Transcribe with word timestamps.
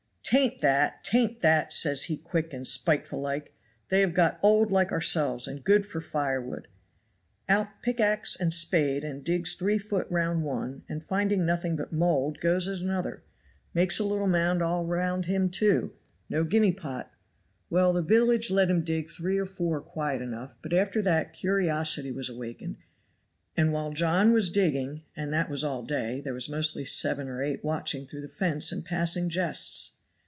'Tain't 0.33 0.61
that! 0.61 1.03
'tain't 1.03 1.41
that!' 1.41 1.73
says 1.73 2.03
he 2.03 2.15
quick 2.15 2.53
and 2.53 2.65
spiteful 2.65 3.19
like; 3.19 3.53
'they 3.89 3.99
have 3.99 4.13
got 4.13 4.39
old 4.41 4.71
like 4.71 4.89
ourselves, 4.89 5.45
and 5.45 5.65
good 5.65 5.85
for 5.85 5.99
fire 5.99 6.39
wood.' 6.39 6.69
Out 7.49 7.67
pickax 7.81 8.37
and 8.39 8.53
spade 8.53 9.03
and 9.03 9.25
digs 9.25 9.55
three 9.55 9.77
foot 9.77 10.07
deep 10.07 10.13
round 10.15 10.43
one, 10.43 10.83
and 10.87 11.03
finding 11.03 11.45
nothing 11.45 11.75
but 11.75 11.91
mould 11.91 12.39
goes 12.39 12.69
at 12.69 12.77
another, 12.79 13.25
makes 13.73 13.99
a 13.99 14.05
little 14.05 14.25
mound 14.27 14.61
all 14.63 14.85
round 14.85 15.25
him, 15.25 15.49
too 15.49 15.91
no 16.29 16.45
guinea 16.45 16.71
pot. 16.71 17.11
Well, 17.69 17.91
the 17.91 18.01
village 18.01 18.49
let 18.49 18.69
him 18.69 18.85
dig 18.85 19.09
three 19.09 19.37
or 19.37 19.45
four 19.45 19.81
quiet 19.81 20.21
enough; 20.21 20.57
but 20.61 20.71
after 20.71 21.01
that 21.01 21.33
curiosity 21.33 22.13
was 22.13 22.29
awakened, 22.29 22.77
and 23.57 23.73
while 23.73 23.91
John 23.91 24.31
was 24.31 24.49
digging, 24.49 25.03
and 25.13 25.33
that 25.33 25.49
was 25.49 25.65
all 25.65 25.83
day, 25.83 26.21
there 26.21 26.33
was 26.33 26.47
mostly 26.47 26.85
seven 26.85 27.27
or 27.27 27.43
eight 27.43 27.65
watching 27.65 28.05
through 28.07 28.21
the 28.21 28.29
fence 28.29 28.71
and 28.71 28.85
passing 28.85 29.27
jests. 29.27 29.97